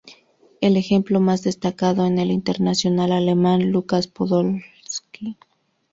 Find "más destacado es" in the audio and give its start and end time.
1.19-2.17